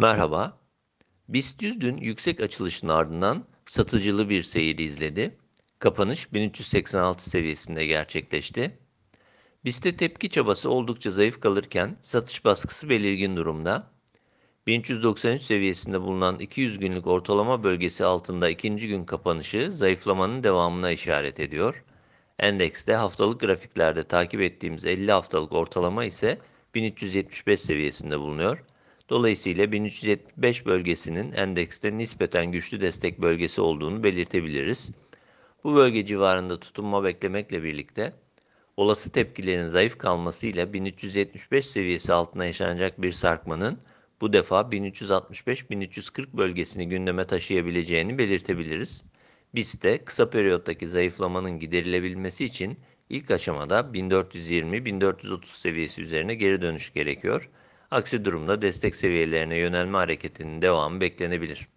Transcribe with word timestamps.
Merhaba. 0.00 0.58
BIST 1.28 1.62
100 1.62 1.80
dün 1.80 1.96
yüksek 1.96 2.40
açılışın 2.40 2.88
ardından 2.88 3.44
satıcılı 3.66 4.28
bir 4.28 4.42
seyir 4.42 4.78
izledi. 4.78 5.38
Kapanış 5.78 6.32
1386 6.32 7.30
seviyesinde 7.30 7.86
gerçekleşti. 7.86 8.78
BIST'te 9.64 9.96
tepki 9.96 10.30
çabası 10.30 10.70
oldukça 10.70 11.10
zayıf 11.10 11.40
kalırken 11.40 11.96
satış 12.00 12.44
baskısı 12.44 12.88
belirgin 12.88 13.36
durumda. 13.36 13.90
1393 14.66 15.42
seviyesinde 15.42 16.00
bulunan 16.00 16.38
200 16.38 16.78
günlük 16.78 17.06
ortalama 17.06 17.62
bölgesi 17.62 18.04
altında 18.04 18.50
ikinci 18.50 18.88
gün 18.88 19.04
kapanışı 19.04 19.72
zayıflamanın 19.72 20.44
devamına 20.44 20.90
işaret 20.90 21.40
ediyor. 21.40 21.84
Endekste 22.38 22.94
haftalık 22.94 23.40
grafiklerde 23.40 24.04
takip 24.04 24.40
ettiğimiz 24.40 24.84
50 24.84 25.12
haftalık 25.12 25.52
ortalama 25.52 26.04
ise 26.04 26.38
1375 26.74 27.60
seviyesinde 27.60 28.18
bulunuyor. 28.18 28.64
Dolayısıyla 29.10 29.72
1375 29.72 30.66
bölgesinin 30.66 31.32
endekste 31.32 31.98
nispeten 31.98 32.52
güçlü 32.52 32.80
destek 32.80 33.20
bölgesi 33.20 33.60
olduğunu 33.60 34.02
belirtebiliriz. 34.02 34.92
Bu 35.64 35.74
bölge 35.74 36.04
civarında 36.04 36.60
tutunma 36.60 37.04
beklemekle 37.04 37.62
birlikte 37.62 38.12
olası 38.76 39.12
tepkilerin 39.12 39.66
zayıf 39.66 39.98
kalmasıyla 39.98 40.72
1375 40.72 41.66
seviyesi 41.66 42.12
altına 42.12 42.44
yaşanacak 42.44 43.02
bir 43.02 43.12
sarkmanın 43.12 43.78
bu 44.20 44.32
defa 44.32 44.60
1365-1340 44.60 46.26
bölgesini 46.32 46.88
gündeme 46.88 47.26
taşıyabileceğini 47.26 48.18
belirtebiliriz. 48.18 49.04
Biz 49.54 49.82
de 49.82 50.04
kısa 50.04 50.30
periyottaki 50.30 50.88
zayıflamanın 50.88 51.58
giderilebilmesi 51.58 52.44
için 52.44 52.78
ilk 53.08 53.30
aşamada 53.30 53.80
1420-1430 53.80 55.44
seviyesi 55.44 56.02
üzerine 56.02 56.34
geri 56.34 56.62
dönüş 56.62 56.92
gerekiyor. 56.92 57.50
Aksi 57.90 58.24
durumda 58.24 58.62
destek 58.62 58.96
seviyelerine 58.96 59.56
yönelme 59.56 59.98
hareketinin 59.98 60.62
devamı 60.62 61.00
beklenebilir. 61.00 61.68